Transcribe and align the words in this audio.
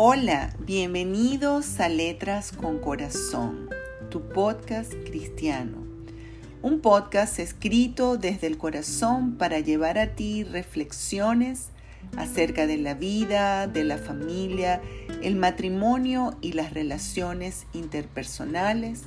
Hola, 0.00 0.54
bienvenidos 0.60 1.80
a 1.80 1.88
Letras 1.88 2.52
con 2.52 2.78
Corazón, 2.78 3.68
tu 4.10 4.28
podcast 4.28 4.92
cristiano. 4.92 5.78
Un 6.62 6.78
podcast 6.78 7.40
escrito 7.40 8.16
desde 8.16 8.46
el 8.46 8.58
corazón 8.58 9.34
para 9.38 9.58
llevar 9.58 9.98
a 9.98 10.14
ti 10.14 10.44
reflexiones 10.44 11.70
acerca 12.16 12.68
de 12.68 12.76
la 12.76 12.94
vida, 12.94 13.66
de 13.66 13.82
la 13.82 13.98
familia, 13.98 14.80
el 15.20 15.34
matrimonio 15.34 16.36
y 16.40 16.52
las 16.52 16.74
relaciones 16.74 17.66
interpersonales, 17.72 19.02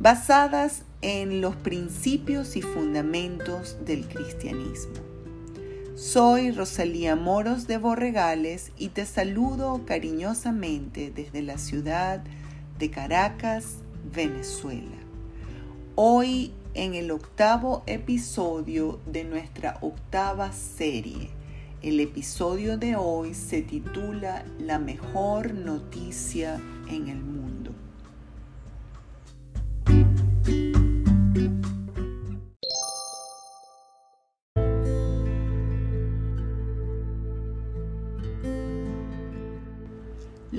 basadas 0.00 0.82
en 1.00 1.40
los 1.40 1.56
principios 1.56 2.56
y 2.56 2.60
fundamentos 2.60 3.78
del 3.86 4.06
cristianismo. 4.06 5.09
Soy 6.00 6.50
Rosalía 6.50 7.14
Moros 7.14 7.66
de 7.66 7.76
Borregales 7.76 8.72
y 8.78 8.88
te 8.88 9.04
saludo 9.04 9.82
cariñosamente 9.84 11.12
desde 11.14 11.42
la 11.42 11.58
ciudad 11.58 12.22
de 12.78 12.90
Caracas, 12.90 13.74
Venezuela. 14.10 14.96
Hoy 15.96 16.54
en 16.72 16.94
el 16.94 17.10
octavo 17.10 17.82
episodio 17.84 18.98
de 19.04 19.24
nuestra 19.24 19.76
octava 19.82 20.52
serie. 20.52 21.28
El 21.82 22.00
episodio 22.00 22.78
de 22.78 22.96
hoy 22.96 23.34
se 23.34 23.60
titula 23.60 24.46
La 24.58 24.78
mejor 24.78 25.52
noticia 25.52 26.62
en 26.88 27.08
el 27.08 27.18
mundo. 27.22 27.59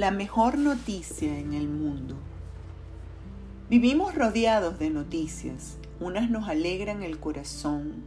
La 0.02 0.10
mejor 0.10 0.58
noticia 0.58 1.38
en 1.38 1.54
el 1.54 1.68
mundo. 1.70 2.16
Vivimos 3.70 4.16
rodeados 4.16 4.80
de 4.80 4.90
noticias. 4.90 5.78
Unas 6.00 6.28
nos 6.32 6.50
alegran 6.50 7.04
el 7.04 7.20
corazón, 7.20 8.04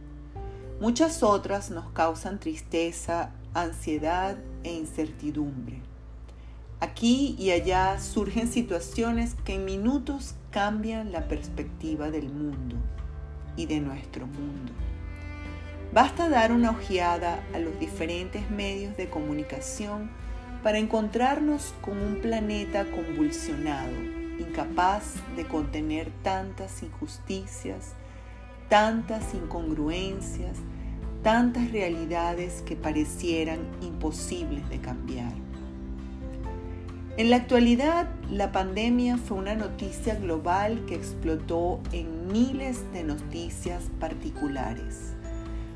muchas 0.81 1.23
otras 1.23 1.71
nos 1.71 1.89
causan 1.93 2.37
tristeza, 2.37 3.31
ansiedad 3.53 4.35
e 4.65 4.73
incertidumbre. 4.73 5.79
Aquí 6.81 7.37
y 7.39 7.51
allá 7.51 7.97
surgen 8.01 8.51
situaciones 8.51 9.33
que 9.45 9.55
en 9.55 9.63
minutos 9.63 10.35
cambian 10.51 11.13
la 11.13 11.29
perspectiva 11.29 12.11
del 12.11 12.27
mundo 12.27 12.75
y 13.55 13.67
de 13.67 13.79
nuestro 13.79 14.27
mundo. 14.27 14.73
Basta 15.93 16.27
dar 16.27 16.51
una 16.51 16.71
ojeada 16.71 17.41
a 17.53 17.59
los 17.59 17.79
diferentes 17.79 18.51
medios 18.51 18.97
de 18.97 19.09
comunicación 19.09 20.09
para 20.65 20.79
encontrarnos 20.79 21.75
con 21.79 21.99
un 21.99 22.15
planeta 22.15 22.85
convulsionado, 22.85 23.93
incapaz 24.39 25.13
de 25.35 25.45
contener 25.45 26.09
tantas 26.23 26.81
injusticias, 26.81 27.93
tantas 28.67 29.35
incongruencias, 29.35 30.57
tantas 31.21 31.71
realidades 31.71 32.63
que 32.63 32.75
parecieran 32.75 33.59
imposibles 33.79 34.67
de 34.69 34.79
cambiar. 34.79 35.33
En 37.17 37.29
la 37.29 37.35
actualidad, 37.35 38.09
la 38.31 38.51
pandemia 38.51 39.17
fue 39.17 39.37
una 39.37 39.53
noticia 39.53 40.15
global 40.15 40.83
que 40.87 40.95
explotó 40.95 41.79
en 41.91 42.25
miles 42.31 42.91
de 42.91 43.03
noticias 43.03 43.83
particulares, 43.99 45.13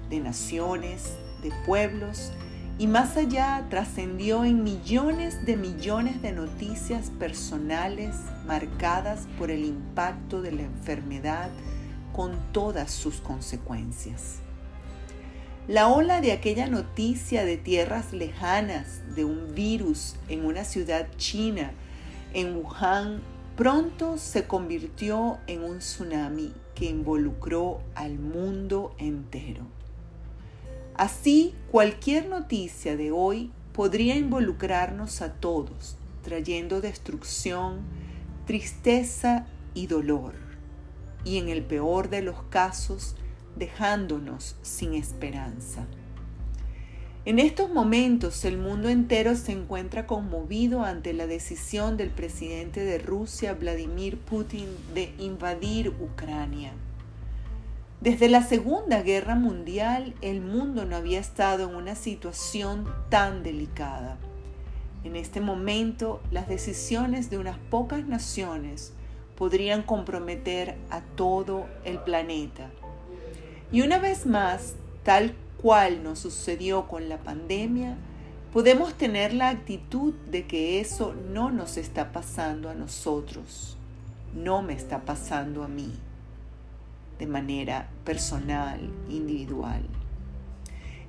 de 0.09 0.19
naciones, 0.19 1.15
de 1.43 1.51
pueblos, 1.67 2.33
y 2.79 2.87
más 2.87 3.17
allá 3.17 3.67
trascendió 3.69 4.45
en 4.45 4.63
millones 4.63 5.45
de 5.45 5.57
millones 5.57 6.21
de 6.21 6.31
noticias 6.31 7.09
personales 7.19 8.15
marcadas 8.47 9.27
por 9.37 9.51
el 9.51 9.65
impacto 9.65 10.41
de 10.41 10.53
la 10.53 10.61
enfermedad 10.61 11.49
con 12.13 12.31
todas 12.53 12.89
sus 12.89 13.17
consecuencias. 13.17 14.37
La 15.67 15.89
ola 15.89 16.21
de 16.21 16.31
aquella 16.31 16.67
noticia 16.67 17.43
de 17.43 17.57
tierras 17.57 18.13
lejanas 18.13 19.01
de 19.13 19.25
un 19.25 19.53
virus 19.53 20.15
en 20.29 20.45
una 20.45 20.63
ciudad 20.63 21.09
china, 21.17 21.73
en 22.33 22.55
Wuhan, 22.55 23.19
pronto 23.57 24.17
se 24.17 24.47
convirtió 24.47 25.37
en 25.47 25.63
un 25.63 25.79
tsunami 25.79 26.53
que 26.75 26.85
involucró 26.85 27.81
al 27.93 28.17
mundo 28.19 28.95
entero. 28.97 29.78
Así, 30.99 31.53
cualquier 31.71 32.27
noticia 32.27 32.97
de 32.97 33.09
hoy 33.09 33.53
podría 33.71 34.17
involucrarnos 34.17 35.21
a 35.21 35.31
todos, 35.31 35.95
trayendo 36.23 36.81
destrucción, 36.81 37.79
tristeza 38.45 39.47
y 39.73 39.87
dolor, 39.87 40.33
y 41.23 41.37
en 41.37 41.47
el 41.47 41.63
peor 41.63 42.09
de 42.09 42.21
los 42.21 42.43
casos, 42.49 43.15
dejándonos 43.55 44.57
sin 44.61 44.93
esperanza. 44.93 45.87
En 47.23 47.39
estos 47.39 47.71
momentos 47.71 48.43
el 48.43 48.57
mundo 48.57 48.89
entero 48.89 49.37
se 49.37 49.53
encuentra 49.53 50.05
conmovido 50.05 50.83
ante 50.83 51.13
la 51.13 51.27
decisión 51.27 51.95
del 51.95 52.09
presidente 52.09 52.83
de 52.83 52.99
Rusia, 52.99 53.53
Vladimir 53.53 54.17
Putin, 54.17 54.67
de 54.93 55.13
invadir 55.17 55.93
Ucrania. 56.01 56.73
Desde 58.01 58.29
la 58.29 58.41
Segunda 58.43 59.01
Guerra 59.01 59.35
Mundial 59.35 60.15
el 60.21 60.39
mundo 60.39 60.85
no 60.85 60.95
había 60.95 61.19
estado 61.19 61.67
en 61.67 61.75
una 61.75 61.95
situación 61.95 62.87
tan 63.09 63.43
delicada. 63.43 64.15
En 65.03 65.17
este 65.17 65.41
momento 65.41 66.21
las 66.31 66.47
decisiones 66.47 67.29
de 67.29 67.37
unas 67.37 67.57
pocas 67.57 68.05
naciones 68.05 68.93
podrían 69.37 69.83
comprometer 69.83 70.77
a 70.89 71.01
todo 71.01 71.65
el 71.83 71.99
planeta. 71.99 72.69
Y 73.69 73.81
una 73.81 73.99
vez 73.99 74.25
más, 74.25 74.75
tal 75.03 75.35
cual 75.61 76.01
nos 76.01 76.19
sucedió 76.19 76.87
con 76.87 77.09
la 77.09 77.17
pandemia, 77.17 77.97
podemos 78.53 78.93
tener 78.93 79.33
la 79.33 79.49
actitud 79.49 80.13
de 80.31 80.47
que 80.47 80.79
eso 80.79 81.13
no 81.33 81.51
nos 81.51 81.75
está 81.75 82.13
pasando 82.13 82.69
a 82.69 82.75
nosotros, 82.75 83.75
no 84.33 84.61
me 84.61 84.71
está 84.71 85.01
pasando 85.01 85.65
a 85.65 85.67
mí 85.67 85.91
de 87.19 87.27
manera 87.27 87.89
personal, 88.05 88.79
individual. 89.09 89.81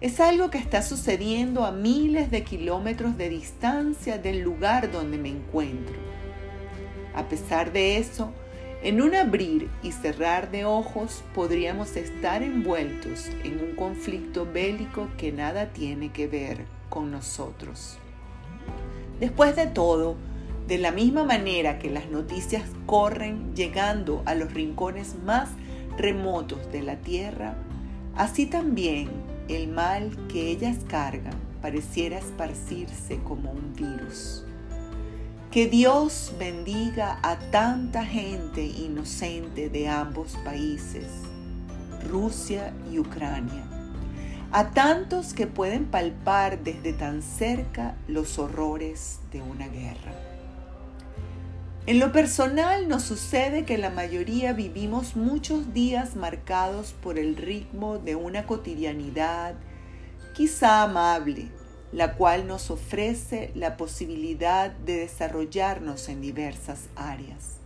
Es 0.00 0.18
algo 0.18 0.50
que 0.50 0.58
está 0.58 0.82
sucediendo 0.82 1.64
a 1.64 1.72
miles 1.72 2.30
de 2.30 2.42
kilómetros 2.42 3.16
de 3.16 3.28
distancia 3.28 4.18
del 4.18 4.40
lugar 4.40 4.90
donde 4.90 5.18
me 5.18 5.28
encuentro. 5.28 5.94
A 7.14 7.28
pesar 7.28 7.72
de 7.72 7.98
eso, 7.98 8.32
en 8.82 9.02
un 9.02 9.14
abrir 9.14 9.68
y 9.82 9.92
cerrar 9.92 10.50
de 10.50 10.64
ojos 10.64 11.22
podríamos 11.34 11.96
estar 11.96 12.42
envueltos 12.42 13.28
en 13.44 13.60
un 13.60 13.76
conflicto 13.76 14.48
bélico 14.50 15.08
que 15.18 15.32
nada 15.32 15.66
tiene 15.66 16.12
que 16.12 16.26
ver 16.26 16.64
con 16.88 17.10
nosotros. 17.10 17.98
Después 19.20 19.54
de 19.54 19.66
todo, 19.66 20.16
de 20.66 20.78
la 20.78 20.92
misma 20.92 21.24
manera 21.24 21.78
que 21.78 21.90
las 21.90 22.08
noticias 22.08 22.62
corren 22.86 23.54
llegando 23.54 24.22
a 24.24 24.34
los 24.34 24.54
rincones 24.54 25.14
más 25.26 25.50
remotos 26.00 26.70
de 26.72 26.82
la 26.82 26.96
tierra, 26.96 27.54
así 28.16 28.46
también 28.46 29.08
el 29.48 29.68
mal 29.68 30.16
que 30.28 30.50
ellas 30.50 30.78
cargan 30.88 31.34
pareciera 31.60 32.18
esparcirse 32.18 33.18
como 33.24 33.50
un 33.50 33.74
virus. 33.74 34.44
Que 35.50 35.66
Dios 35.66 36.32
bendiga 36.38 37.18
a 37.22 37.38
tanta 37.50 38.04
gente 38.04 38.64
inocente 38.64 39.68
de 39.68 39.88
ambos 39.88 40.38
países, 40.44 41.06
Rusia 42.08 42.72
y 42.90 42.98
Ucrania, 42.98 43.64
a 44.52 44.70
tantos 44.70 45.34
que 45.34 45.46
pueden 45.46 45.86
palpar 45.86 46.62
desde 46.62 46.92
tan 46.92 47.22
cerca 47.22 47.96
los 48.06 48.38
horrores 48.38 49.18
de 49.32 49.42
una 49.42 49.68
guerra. 49.68 50.29
En 51.90 51.98
lo 51.98 52.12
personal 52.12 52.86
nos 52.86 53.02
sucede 53.02 53.64
que 53.64 53.76
la 53.76 53.90
mayoría 53.90 54.52
vivimos 54.52 55.16
muchos 55.16 55.74
días 55.74 56.14
marcados 56.14 56.92
por 56.92 57.18
el 57.18 57.34
ritmo 57.34 57.98
de 57.98 58.14
una 58.14 58.46
cotidianidad 58.46 59.56
quizá 60.32 60.84
amable, 60.84 61.48
la 61.90 62.14
cual 62.14 62.46
nos 62.46 62.70
ofrece 62.70 63.50
la 63.56 63.76
posibilidad 63.76 64.70
de 64.70 64.98
desarrollarnos 64.98 66.08
en 66.08 66.20
diversas 66.20 66.88
áreas. 66.94 67.56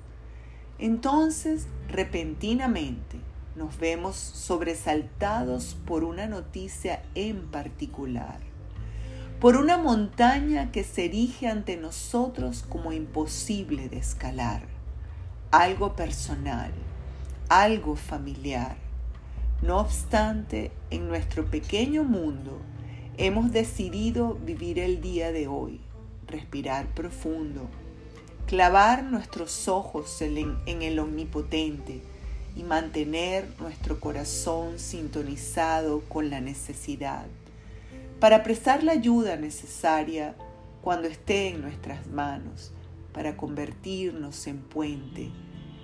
Entonces, 0.79 1.67
repentinamente, 1.91 3.19
nos 3.56 3.77
vemos 3.77 4.17
sobresaltados 4.17 5.77
por 5.85 6.03
una 6.03 6.29
noticia 6.29 7.03
en 7.15 7.43
particular 7.49 8.54
por 9.44 9.58
una 9.58 9.76
montaña 9.76 10.73
que 10.73 10.85
se 10.85 11.05
erige 11.05 11.49
ante 11.49 11.76
nosotros 11.76 12.64
como 12.67 12.94
imposible 12.94 13.91
de 13.91 13.99
escalar, 13.99 14.62
algo 15.50 15.94
personal, 15.94 16.73
algo 17.50 17.94
familiar. 17.94 18.79
No 19.61 19.81
obstante, 19.81 20.73
en 20.88 21.08
nuestro 21.08 21.44
pequeño 21.44 22.05
mundo 22.05 22.58
hemos 23.19 23.52
decidido 23.52 24.32
vivir 24.37 24.79
el 24.79 25.02
día 25.02 25.31
de 25.31 25.46
hoy, 25.46 25.79
respirar 26.26 26.87
profundo, 26.94 27.69
clavar 28.46 29.05
nuestros 29.05 29.69
ojos 29.69 30.23
en 30.23 30.56
el 30.81 30.99
omnipotente 30.99 32.00
y 32.56 32.62
mantener 32.62 33.46
nuestro 33.61 34.00
corazón 34.00 34.79
sintonizado 34.79 36.00
con 36.08 36.31
la 36.31 36.41
necesidad 36.41 37.26
para 38.21 38.43
prestar 38.43 38.83
la 38.83 38.93
ayuda 38.93 39.37
necesaria 39.37 40.35
cuando 40.83 41.09
esté 41.09 41.49
en 41.49 41.63
nuestras 41.63 42.07
manos, 42.07 42.73
para 43.13 43.37
convertirnos 43.37 44.47
en 44.47 44.59
puente, 44.59 45.31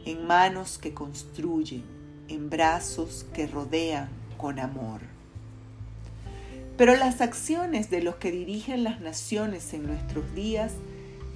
en 0.05 0.27
manos 0.27 0.79
que 0.79 0.95
construyen, 0.95 1.85
en 2.29 2.51
brazos 2.51 3.27
que 3.33 3.47
rodean 3.47 4.09
con 4.37 4.59
amor. 4.59 5.01
Pero 6.77 6.97
las 6.97 7.21
acciones 7.21 7.91
de 7.91 8.03
los 8.03 8.17
que 8.17 8.31
dirigen 8.31 8.85
las 8.85 9.01
naciones 9.01 9.75
en 9.75 9.87
nuestros 9.87 10.35
días 10.35 10.73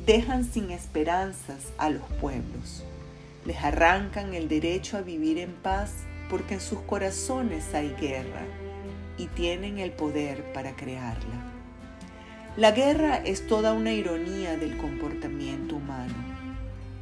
dejan 0.06 0.44
sin 0.44 0.70
esperanzas 0.70 1.72
a 1.76 1.90
los 1.90 2.04
pueblos. 2.20 2.84
Les 3.44 3.62
arrancan 3.62 4.34
el 4.34 4.48
derecho 4.48 4.96
a 4.96 5.02
vivir 5.02 5.38
en 5.38 5.52
paz 5.52 5.92
porque 6.30 6.54
en 6.54 6.60
sus 6.60 6.80
corazones 6.80 7.74
hay 7.74 7.94
guerra 8.00 8.46
y 9.18 9.26
tienen 9.28 9.78
el 9.78 9.92
poder 9.92 10.52
para 10.52 10.76
crearla. 10.76 11.52
La 12.56 12.70
guerra 12.70 13.16
es 13.16 13.46
toda 13.46 13.72
una 13.72 13.92
ironía 13.92 14.56
del 14.56 14.76
comportamiento 14.76 15.76
humano. 15.76 16.14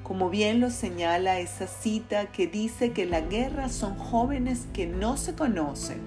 Como 0.03 0.31
bien 0.31 0.61
lo 0.61 0.71
señala 0.71 1.41
esa 1.41 1.67
cita 1.67 2.27
que 2.33 2.47
dice 2.47 2.93
que 2.93 3.07
la 3.07 3.21
guerra 3.21 3.69
son 3.69 3.97
jóvenes 3.97 4.67
que 4.73 4.87
no 4.87 5.17
se 5.17 5.35
conocen, 5.35 6.01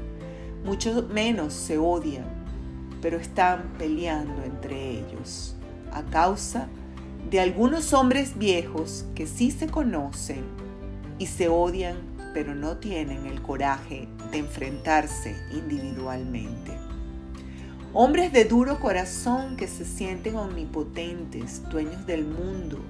mucho 0.64 1.08
menos 1.12 1.54
se 1.54 1.78
odian, 1.78 2.26
pero 3.02 3.18
están 3.18 3.76
peleando 3.78 4.44
entre 4.44 4.90
ellos 4.90 5.56
a 5.92 6.04
causa 6.04 6.68
de 7.30 7.40
algunos 7.40 7.94
hombres 7.94 8.38
viejos 8.38 9.06
que 9.16 9.28
sí 9.28 9.52
se 9.52 9.68
conocen 9.68 10.44
y 11.18 11.28
se 11.28 11.48
odian 11.48 12.15
pero 12.36 12.54
no 12.54 12.76
tienen 12.76 13.26
el 13.28 13.42
coraje 13.42 14.10
de 14.30 14.40
enfrentarse 14.40 15.38
individualmente. 15.54 16.74
Hombres 17.94 18.34
de 18.34 18.44
duro 18.44 18.82
corazón 18.82 19.56
que 19.56 19.70
se 19.70 19.86
sienten 19.86 20.36
omnipotentes, 20.36 21.68
dueños 21.70 22.06
del 22.06 22.26
mundo, 22.26 22.82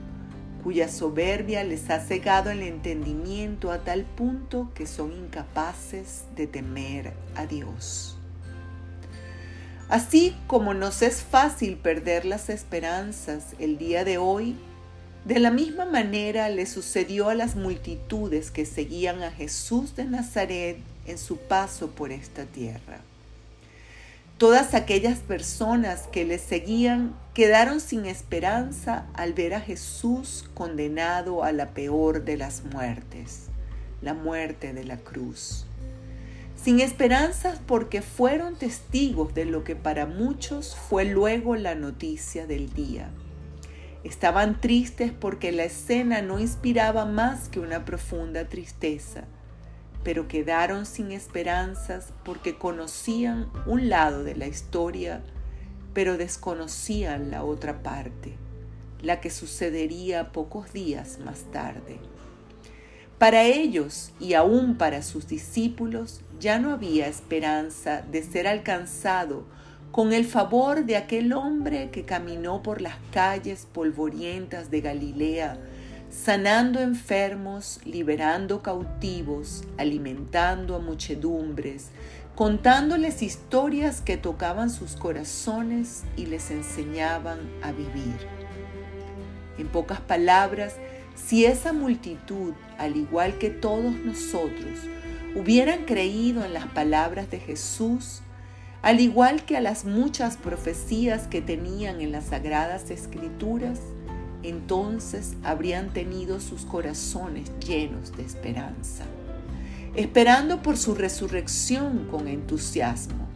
cuya 0.63 0.89
soberbia 0.89 1.63
les 1.63 1.91
ha 1.91 1.99
cegado 1.99 2.49
el 2.49 2.63
entendimiento 2.63 3.71
a 3.71 3.83
tal 3.83 4.05
punto 4.05 4.71
que 4.73 4.87
son 4.87 5.13
incapaces 5.13 6.23
de 6.35 6.47
temer 6.47 7.13
a 7.35 7.45
Dios. 7.45 8.17
Así 9.89 10.35
como 10.47 10.73
nos 10.73 11.03
es 11.03 11.21
fácil 11.21 11.77
perder 11.77 12.25
las 12.25 12.49
esperanzas 12.49 13.53
el 13.59 13.77
día 13.77 14.03
de 14.05 14.17
hoy, 14.17 14.55
de 15.25 15.39
la 15.39 15.49
misma 15.49 15.85
manera 15.85 16.49
le 16.49 16.67
sucedió 16.67 17.29
a 17.29 17.35
las 17.35 17.55
multitudes 17.55 18.51
que 18.51 18.63
seguían 18.63 19.23
a 19.23 19.31
Jesús 19.31 19.95
de 19.95 20.05
Nazaret 20.05 20.77
en 21.07 21.17
su 21.17 21.37
paso 21.37 21.89
por 21.89 22.11
esta 22.11 22.45
tierra. 22.45 22.99
Todas 24.37 24.75
aquellas 24.75 25.19
personas 25.19 26.03
que 26.11 26.25
le 26.25 26.37
seguían 26.37 27.15
quedaron 27.33 27.79
sin 27.79 28.05
esperanza 28.05 29.07
al 29.15 29.33
ver 29.33 29.55
a 29.55 29.61
Jesús 29.61 30.45
condenado 30.53 31.43
a 31.43 31.51
la 31.51 31.71
peor 31.71 32.23
de 32.23 32.37
las 32.37 32.63
muertes, 32.63 33.45
la 34.03 34.13
muerte 34.13 34.73
de 34.73 34.83
la 34.83 34.97
cruz. 34.97 35.65
Sin 36.55 36.79
esperanzas 36.81 37.59
porque 37.65 38.03
fueron 38.03 38.57
testigos 38.57 39.33
de 39.33 39.45
lo 39.45 39.63
que 39.63 39.75
para 39.75 40.05
muchos 40.05 40.75
fue 40.75 41.05
luego 41.05 41.55
la 41.55 41.73
noticia 41.73 42.45
del 42.45 42.71
día 42.73 43.09
Estaban 44.05 44.61
tristes 44.61 45.11
porque 45.11 45.51
la 45.51 45.63
escena 45.63 46.21
no 46.21 46.39
inspiraba 46.39 47.05
más 47.05 47.49
que 47.49 47.59
una 47.59 47.85
profunda 47.85 48.47
tristeza, 48.47 49.23
pero 50.03 50.27
quedaron 50.27 50.85
sin 50.85 51.11
esperanzas 51.11 52.13
porque 52.23 52.55
conocían 52.55 53.49
un 53.65 53.89
lado 53.89 54.23
de 54.23 54.35
la 54.35 54.45
historia, 54.45 55.23
pero 55.95 56.17
desconocían 56.17 57.31
la 57.31 57.43
otra 57.43 57.81
parte, 57.81 58.35
la 59.01 59.21
que 59.21 59.31
sucedería 59.31 60.31
pocos 60.31 60.71
días 60.71 61.17
más 61.25 61.51
tarde. 61.51 61.97
Para 63.17 63.41
ellos 63.41 64.11
y 64.19 64.35
aún 64.35 64.77
para 64.77 65.01
sus 65.01 65.27
discípulos 65.27 66.21
ya 66.39 66.59
no 66.59 66.73
había 66.73 67.07
esperanza 67.07 68.03
de 68.03 68.21
ser 68.21 68.47
alcanzado 68.47 69.47
con 69.95 70.11
el 70.11 70.25
favor 70.25 70.83
de 70.83 70.97
aquel 70.97 71.31
hombre 71.31 71.89
que 71.89 72.03
caminó 72.03 72.61
por 72.61 72.81
las 72.81 72.95
calles 73.13 73.65
polvorientas 73.71 74.69
de 74.69 74.81
Galilea, 74.81 75.57
sanando 76.09 76.81
enfermos, 76.81 77.79
liberando 77.85 78.61
cautivos, 78.61 79.63
alimentando 79.77 80.75
a 80.75 80.79
muchedumbres, 80.79 81.91
contándoles 82.35 83.21
historias 83.21 84.01
que 84.01 84.17
tocaban 84.17 84.69
sus 84.69 84.97
corazones 84.97 86.03
y 86.17 86.25
les 86.25 86.51
enseñaban 86.51 87.39
a 87.61 87.71
vivir. 87.71 88.17
En 89.57 89.69
pocas 89.69 90.01
palabras, 90.01 90.75
si 91.15 91.45
esa 91.45 91.71
multitud, 91.71 92.53
al 92.77 92.97
igual 92.97 93.37
que 93.37 93.49
todos 93.49 93.95
nosotros, 94.03 94.77
hubieran 95.37 95.85
creído 95.85 96.43
en 96.43 96.53
las 96.53 96.65
palabras 96.65 97.31
de 97.31 97.39
Jesús, 97.39 98.23
al 98.85 98.99
igual 98.99 99.45
que 99.45 99.57
a 99.57 99.61
las 99.61 99.83
muchas 99.83 100.37
profecías 100.37 101.25
que 101.25 101.41
tenían 101.41 102.01
en 102.01 102.11
las 102.11 102.25
sagradas 102.25 102.91
escrituras, 102.91 103.79
entonces 104.43 105.33
habrían 105.43 105.91
tenido 105.91 106.39
sus 106.39 106.65
corazones 106.65 107.51
llenos 107.57 108.15
de 108.15 108.21
esperanza, 108.21 109.05
esperando 109.95 110.61
por 110.61 110.77
su 110.77 110.93
resurrección 110.93 112.05
con 112.11 112.27
entusiasmo. 112.27 113.27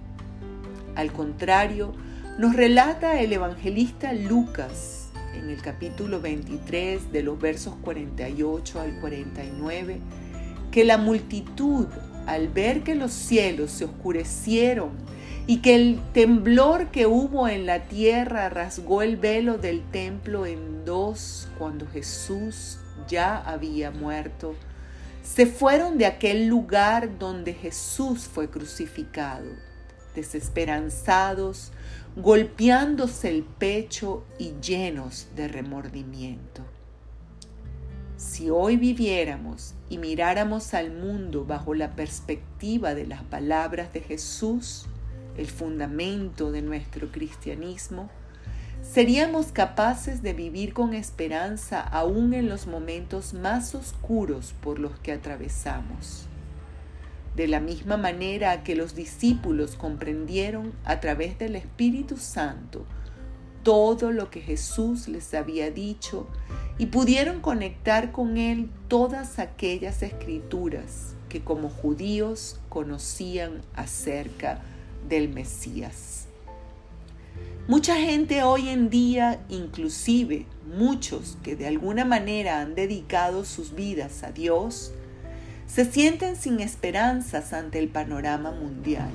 Al 0.93 1.11
contrario, 1.11 1.93
nos 2.37 2.55
relata 2.55 3.19
el 3.19 3.33
evangelista 3.33 4.13
Lucas 4.13 5.07
en 5.33 5.49
el 5.49 5.63
capítulo 5.63 6.21
23 6.21 7.11
de 7.11 7.23
los 7.23 7.39
versos 7.39 7.73
48 7.81 8.81
al 8.81 8.99
49, 8.99 9.99
que 10.69 10.85
la 10.85 10.99
multitud, 10.99 11.87
al 12.27 12.49
ver 12.49 12.83
que 12.83 12.93
los 12.93 13.11
cielos 13.11 13.71
se 13.71 13.85
oscurecieron 13.85 14.91
y 15.49 15.61
que 15.61 15.73
el 15.73 15.99
temblor 16.13 16.91
que 16.91 17.07
hubo 17.07 17.47
en 17.47 17.65
la 17.65 17.87
tierra 17.87 18.49
rasgó 18.49 19.01
el 19.01 19.17
velo 19.17 19.57
del 19.57 19.81
templo 19.89 20.45
en 20.45 20.85
dos 20.85 21.47
cuando 21.57 21.87
Jesús 21.87 22.77
ya 23.07 23.37
había 23.37 23.89
muerto. 23.89 24.53
Se 25.23 25.47
fueron 25.47 25.97
de 25.97 26.05
aquel 26.05 26.45
lugar 26.45 27.17
donde 27.17 27.55
Jesús 27.55 28.29
fue 28.31 28.51
crucificado, 28.51 29.49
desesperanzados, 30.13 31.71
golpeándose 32.15 33.29
el 33.29 33.41
pecho 33.41 34.23
y 34.37 34.53
llenos 34.61 35.29
de 35.35 35.47
remordimiento. 35.47 36.63
Si 38.17 38.51
hoy 38.51 38.77
viviéramos 38.77 39.73
y 39.89 39.97
miráramos 39.97 40.75
al 40.75 40.91
mundo 40.91 41.43
bajo 41.43 41.73
la 41.73 41.95
perspectiva 41.95 42.93
de 42.93 43.07
las 43.07 43.23
palabras 43.23 43.91
de 43.93 44.01
Jesús, 44.01 44.85
el 45.39 45.47
fundamento 45.47 46.51
de 46.51 46.61
nuestro 46.61 47.11
cristianismo, 47.11 48.09
seríamos 48.81 49.47
capaces 49.47 50.21
de 50.21 50.33
vivir 50.33 50.73
con 50.73 50.93
esperanza 50.93 51.81
aún 51.81 52.33
en 52.33 52.49
los 52.49 52.67
momentos 52.67 53.33
más 53.33 53.73
oscuros 53.73 54.53
por 54.61 54.79
los 54.79 54.99
que 54.99 55.13
atravesamos. 55.13 56.25
De 57.35 57.47
la 57.47 57.61
misma 57.61 57.95
manera 57.95 58.63
que 58.63 58.75
los 58.75 58.95
discípulos 58.95 59.75
comprendieron 59.75 60.73
a 60.83 60.99
través 60.99 61.37
del 61.39 61.55
Espíritu 61.55 62.17
Santo 62.17 62.85
todo 63.63 64.11
lo 64.11 64.29
que 64.29 64.41
Jesús 64.41 65.07
les 65.07 65.33
había 65.33 65.71
dicho 65.71 66.27
y 66.77 66.87
pudieron 66.87 67.39
conectar 67.39 68.11
con 68.11 68.37
Él 68.37 68.69
todas 68.89 69.39
aquellas 69.39 70.01
escrituras 70.01 71.15
que 71.29 71.41
como 71.41 71.69
judíos 71.69 72.59
conocían 72.67 73.61
acerca 73.75 74.55
de 74.55 74.78
del 75.07 75.29
Mesías. 75.29 76.19
Mucha 77.69 77.97
gente 77.97 78.41
hoy 78.41 78.69
en 78.69 78.89
día, 78.89 79.41
inclusive 79.47 80.47
muchos 80.75 81.37
que 81.43 81.55
de 81.55 81.67
alguna 81.67 82.03
manera 82.03 82.61
han 82.61 82.73
dedicado 82.73 83.45
sus 83.45 83.75
vidas 83.75 84.23
a 84.23 84.31
Dios, 84.31 84.91
se 85.67 85.85
sienten 85.85 86.35
sin 86.35 86.61
esperanzas 86.61 87.53
ante 87.53 87.77
el 87.77 87.89
panorama 87.89 88.49
mundial, 88.49 89.11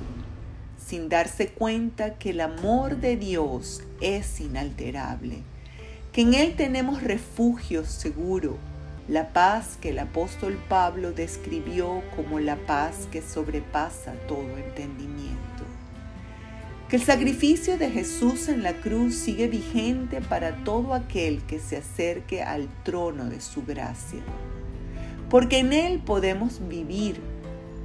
sin 0.77 1.09
darse 1.09 1.49
cuenta 1.49 2.17
que 2.17 2.29
el 2.29 2.39
amor 2.39 2.95
de 3.01 3.17
Dios 3.17 3.81
es 3.99 4.39
inalterable, 4.39 5.39
que 6.13 6.21
en 6.21 6.33
Él 6.33 6.55
tenemos 6.55 7.03
refugio 7.03 7.83
seguro, 7.83 8.57
la 9.09 9.33
paz 9.33 9.77
que 9.81 9.89
el 9.89 9.99
apóstol 9.99 10.57
Pablo 10.69 11.11
describió 11.11 12.01
como 12.15 12.39
la 12.39 12.55
paz 12.55 13.09
que 13.11 13.21
sobrepasa 13.21 14.13
todo 14.29 14.57
entendimiento 14.57 15.54
el 16.95 17.01
sacrificio 17.01 17.77
de 17.77 17.89
Jesús 17.89 18.47
en 18.47 18.63
la 18.63 18.71
cruz 18.71 19.15
sigue 19.15 19.49
vigente 19.49 20.21
para 20.21 20.63
todo 20.63 20.93
aquel 20.93 21.43
que 21.43 21.59
se 21.59 21.75
acerque 21.75 22.41
al 22.41 22.69
trono 22.83 23.25
de 23.25 23.41
su 23.41 23.65
gracia. 23.65 24.21
Porque 25.29 25.59
en 25.59 25.73
Él 25.73 25.99
podemos 25.99 26.65
vivir 26.69 27.19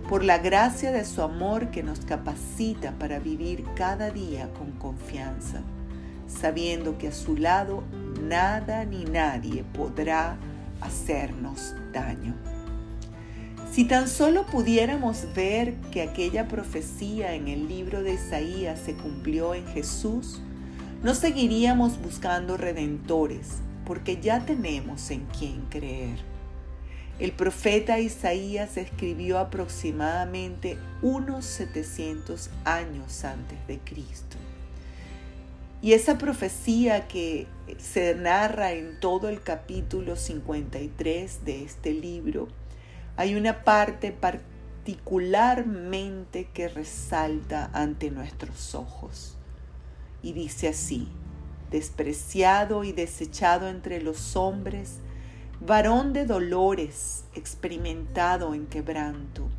por 0.08 0.22
la 0.22 0.38
gracia 0.38 0.92
de 0.92 1.04
su 1.04 1.22
amor 1.22 1.72
que 1.72 1.82
nos 1.82 1.98
capacita 2.04 2.92
para 3.00 3.18
vivir 3.18 3.64
cada 3.74 4.10
día 4.10 4.48
con 4.52 4.70
confianza, 4.78 5.60
sabiendo 6.28 6.96
que 6.96 7.08
a 7.08 7.12
su 7.12 7.36
lado 7.36 7.82
nada 8.22 8.84
ni 8.84 9.06
nadie 9.06 9.64
podrá 9.74 10.36
hacernos 10.80 11.74
daño. 11.92 12.59
Si 13.72 13.84
tan 13.84 14.08
solo 14.08 14.46
pudiéramos 14.46 15.32
ver 15.32 15.74
que 15.92 16.02
aquella 16.02 16.48
profecía 16.48 17.34
en 17.34 17.46
el 17.46 17.68
libro 17.68 18.02
de 18.02 18.14
Isaías 18.14 18.80
se 18.80 18.94
cumplió 18.94 19.54
en 19.54 19.64
Jesús, 19.68 20.40
no 21.04 21.14
seguiríamos 21.14 22.02
buscando 22.02 22.56
redentores, 22.56 23.58
porque 23.86 24.20
ya 24.20 24.44
tenemos 24.44 25.12
en 25.12 25.24
quién 25.38 25.66
creer. 25.70 26.18
El 27.20 27.30
profeta 27.30 28.00
Isaías 28.00 28.76
escribió 28.76 29.38
aproximadamente 29.38 30.76
unos 31.00 31.44
700 31.44 32.50
años 32.64 33.24
antes 33.24 33.58
de 33.68 33.78
Cristo. 33.78 34.36
Y 35.80 35.92
esa 35.92 36.18
profecía 36.18 37.06
que 37.06 37.46
se 37.78 38.16
narra 38.16 38.72
en 38.72 38.98
todo 38.98 39.28
el 39.28 39.42
capítulo 39.42 40.16
53 40.16 41.44
de 41.44 41.62
este 41.62 41.94
libro, 41.94 42.48
hay 43.20 43.34
una 43.34 43.64
parte 43.64 44.12
particularmente 44.12 46.48
que 46.54 46.68
resalta 46.68 47.68
ante 47.74 48.10
nuestros 48.10 48.74
ojos. 48.74 49.36
Y 50.22 50.32
dice 50.32 50.68
así, 50.68 51.06
despreciado 51.70 52.82
y 52.82 52.92
desechado 52.92 53.68
entre 53.68 54.00
los 54.00 54.36
hombres, 54.36 55.00
varón 55.60 56.14
de 56.14 56.24
dolores, 56.24 57.24
experimentado 57.34 58.54
en 58.54 58.66
quebranto. 58.66 59.50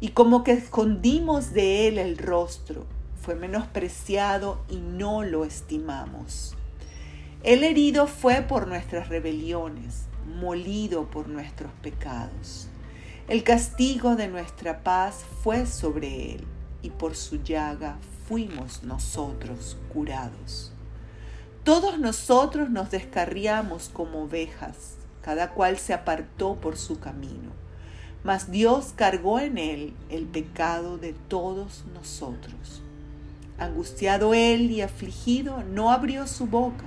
Y 0.00 0.08
como 0.08 0.42
que 0.42 0.50
escondimos 0.50 1.52
de 1.52 1.86
él 1.86 1.96
el 1.96 2.18
rostro, 2.18 2.86
fue 3.22 3.36
menospreciado 3.36 4.64
y 4.68 4.78
no 4.78 5.22
lo 5.22 5.44
estimamos. 5.44 6.56
El 7.44 7.62
herido 7.62 8.08
fue 8.08 8.42
por 8.42 8.66
nuestras 8.66 9.08
rebeliones, 9.08 10.06
molido 10.26 11.08
por 11.08 11.28
nuestros 11.28 11.70
pecados. 11.82 12.66
El 13.30 13.44
castigo 13.44 14.16
de 14.16 14.26
nuestra 14.26 14.82
paz 14.82 15.24
fue 15.44 15.64
sobre 15.64 16.32
él, 16.32 16.44
y 16.82 16.90
por 16.90 17.14
su 17.14 17.40
llaga 17.40 17.96
fuimos 18.26 18.82
nosotros 18.82 19.76
curados. 19.92 20.72
Todos 21.62 22.00
nosotros 22.00 22.70
nos 22.70 22.90
descarriamos 22.90 23.88
como 23.88 24.24
ovejas, 24.24 24.96
cada 25.22 25.50
cual 25.50 25.78
se 25.78 25.94
apartó 25.94 26.56
por 26.56 26.76
su 26.76 26.98
camino, 26.98 27.52
mas 28.24 28.50
Dios 28.50 28.94
cargó 28.96 29.38
en 29.38 29.58
él 29.58 29.94
el 30.08 30.24
pecado 30.24 30.98
de 30.98 31.12
todos 31.12 31.84
nosotros. 31.94 32.82
Angustiado 33.58 34.34
él 34.34 34.72
y 34.72 34.82
afligido, 34.82 35.62
no 35.62 35.92
abrió 35.92 36.26
su 36.26 36.48
boca. 36.48 36.86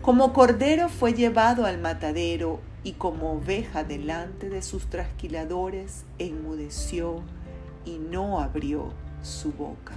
Como 0.00 0.32
cordero 0.32 0.88
fue 0.88 1.12
llevado 1.12 1.66
al 1.66 1.78
matadero 1.78 2.60
y 2.86 2.92
como 2.92 3.32
oveja 3.32 3.82
delante 3.82 4.48
de 4.48 4.62
sus 4.62 4.86
trasquiladores 4.86 6.04
enmudeció 6.20 7.20
y 7.84 7.98
no 7.98 8.38
abrió 8.38 8.92
su 9.22 9.50
boca. 9.50 9.94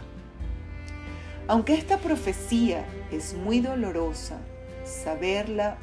Aunque 1.48 1.76
esta 1.76 2.00
profecía 2.00 2.84
es 3.12 3.36
muy 3.36 3.60
dolorosa, 3.60 4.40
saberla 4.86 5.78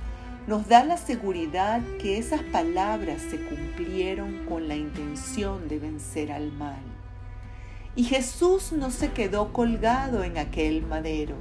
nos 0.48 0.66
da 0.66 0.82
la 0.82 0.96
seguridad 0.96 1.80
que 2.00 2.18
esas 2.18 2.42
palabras 2.42 3.22
se 3.22 3.38
cumplieron 3.38 4.44
con 4.46 4.66
la 4.66 4.75
intención 4.75 5.68
de 5.68 5.78
vencer 5.78 6.32
al 6.32 6.50
mal. 6.50 6.82
Y 7.94 8.02
Jesús 8.02 8.72
no 8.72 8.90
se 8.90 9.12
quedó 9.12 9.52
colgado 9.52 10.25
en 10.25 10.38
aquel 10.38 10.82
madero 10.82 11.36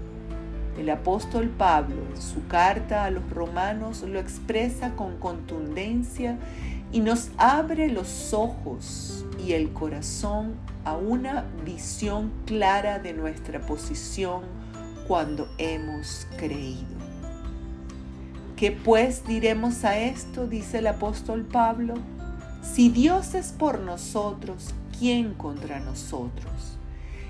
el 0.78 0.90
apóstol 0.90 1.50
Pablo 1.50 1.96
en 2.14 2.22
su 2.22 2.46
carta 2.48 3.06
a 3.06 3.12
los 3.12 3.30
romanos 3.30 4.04
lo 4.04 4.20
expresa 4.20 4.92
con 4.96 5.18
contundencia 5.18 6.38
y 6.92 7.00
nos 7.00 7.30
abre 7.38 7.90
los 7.90 8.34
ojos 8.34 9.26
y 9.44 9.54
el 9.54 9.72
corazón 9.74 10.56
a 10.84 10.96
una 10.96 11.46
visión 11.66 12.32
clara 12.46 13.00
de 13.00 13.14
nuestra 13.14 13.62
posición 13.62 14.44
cuando 15.08 15.48
hemos 15.58 16.28
creído. 16.38 16.96
¿Qué 18.56 18.72
pues 18.72 19.26
diremos 19.28 19.84
a 19.84 19.98
esto? 19.98 20.48
dice 20.48 20.80
el 20.80 20.88
apóstol 20.88 21.44
Pablo. 21.44 21.96
Si 22.64 22.90
Dios 22.90 23.36
es 23.36 23.52
por 23.52 23.80
nosotros, 23.80 24.74
¿quién 24.98 25.34
contra 25.34 25.80
nosotros? 25.80 26.75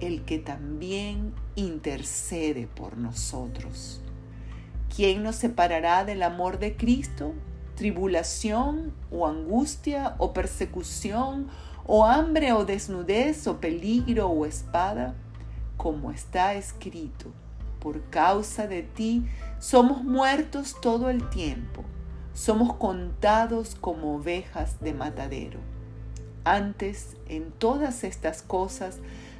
el 0.00 0.24
que 0.24 0.38
también 0.38 1.32
intercede 1.54 2.66
por 2.66 2.96
nosotros. 2.96 4.00
¿Quién 4.94 5.22
nos 5.22 5.36
separará 5.36 6.04
del 6.04 6.22
amor 6.22 6.58
de 6.58 6.76
Cristo? 6.76 7.34
¿Tribulación 7.74 8.92
o 9.10 9.26
angustia 9.26 10.14
o 10.18 10.32
persecución 10.32 11.48
o 11.86 12.06
hambre 12.06 12.52
o 12.52 12.64
desnudez 12.64 13.46
o 13.46 13.60
peligro 13.60 14.28
o 14.28 14.46
espada? 14.46 15.14
Como 15.76 16.10
está 16.10 16.54
escrito, 16.54 17.30
por 17.80 18.02
causa 18.10 18.66
de 18.66 18.82
ti 18.82 19.26
somos 19.58 20.02
muertos 20.02 20.76
todo 20.80 21.10
el 21.10 21.28
tiempo, 21.28 21.84
somos 22.32 22.74
contados 22.76 23.74
como 23.74 24.16
ovejas 24.16 24.80
de 24.80 24.94
matadero. 24.94 25.60
Antes, 26.44 27.16
en 27.28 27.50
todas 27.50 28.04
estas 28.04 28.40
cosas, 28.40 28.98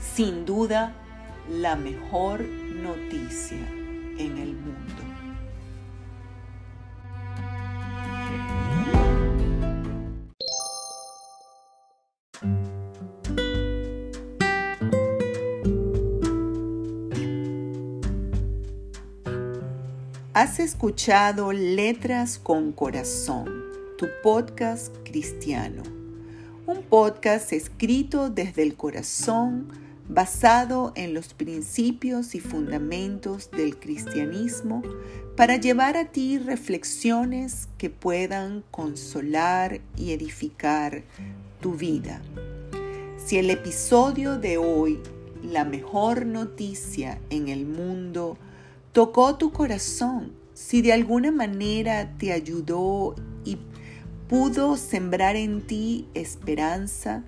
sin 0.00 0.44
duda 0.44 0.94
la 1.48 1.76
mejor 1.76 2.42
noticia 2.42 3.58
en 4.18 4.38
el 4.38 4.54
mundo. 4.54 5.08
Has 20.34 20.60
escuchado 20.60 21.50
Letras 21.52 22.38
con 22.38 22.70
Corazón, 22.70 23.50
tu 23.96 24.06
podcast 24.22 24.94
cristiano. 25.02 25.82
Un 26.64 26.82
podcast 26.82 27.52
escrito 27.52 28.30
desde 28.30 28.62
el 28.62 28.76
corazón 28.76 29.66
basado 30.08 30.92
en 30.94 31.12
los 31.12 31.34
principios 31.34 32.34
y 32.34 32.40
fundamentos 32.40 33.50
del 33.50 33.78
cristianismo 33.78 34.82
para 35.36 35.56
llevar 35.56 35.96
a 35.96 36.06
ti 36.06 36.38
reflexiones 36.38 37.68
que 37.76 37.90
puedan 37.90 38.64
consolar 38.70 39.80
y 39.96 40.12
edificar 40.12 41.04
tu 41.60 41.74
vida. 41.74 42.22
Si 43.16 43.36
el 43.36 43.50
episodio 43.50 44.38
de 44.38 44.56
hoy, 44.56 44.98
la 45.42 45.64
mejor 45.64 46.24
noticia 46.24 47.20
en 47.28 47.48
el 47.48 47.66
mundo, 47.66 48.38
tocó 48.92 49.36
tu 49.36 49.52
corazón, 49.52 50.32
si 50.54 50.82
de 50.82 50.92
alguna 50.92 51.30
manera 51.30 52.16
te 52.18 52.32
ayudó 52.32 53.14
y 53.44 53.58
pudo 54.28 54.76
sembrar 54.76 55.36
en 55.36 55.60
ti 55.66 56.08
esperanza, 56.14 57.22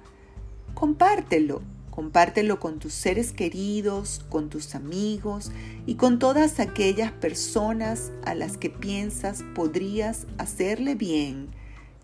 compártelo. 0.75 1.63
Compártelo 2.00 2.61
con 2.61 2.78
tus 2.78 2.95
seres 2.95 3.30
queridos, 3.30 4.25
con 4.30 4.49
tus 4.49 4.75
amigos 4.75 5.52
y 5.85 5.97
con 5.97 6.19
todas 6.19 6.59
aquellas 6.59 7.12
personas 7.12 8.11
a 8.25 8.35
las 8.35 8.57
que 8.57 8.71
piensas 8.71 9.45
podrías 9.54 10.26
hacerle 10.38 10.95
bien 10.95 11.50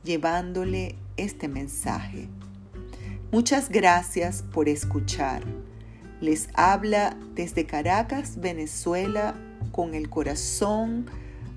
llevándole 0.04 0.96
este 1.16 1.48
mensaje. 1.48 2.28
Muchas 3.32 3.70
gracias 3.70 4.42
por 4.52 4.68
escuchar. 4.68 5.42
Les 6.20 6.50
habla 6.52 7.16
desde 7.34 7.64
Caracas, 7.64 8.38
Venezuela, 8.38 9.34
con 9.72 9.94
el 9.94 10.10
corazón, 10.10 11.06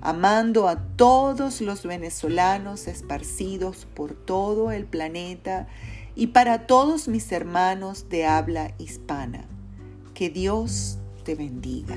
amando 0.00 0.66
a 0.66 0.82
todos 0.96 1.60
los 1.60 1.82
venezolanos 1.82 2.88
esparcidos 2.88 3.86
por 3.94 4.14
todo 4.14 4.70
el 4.70 4.86
planeta 4.86 5.68
y 6.14 6.28
para 6.28 6.66
todos 6.66 7.08
mis 7.08 7.30
hermanos 7.32 8.08
de 8.08 8.26
habla 8.26 8.74
hispana. 8.78 9.44
Que 10.14 10.30
Dios 10.30 10.98
te 11.24 11.34
bendiga. 11.34 11.96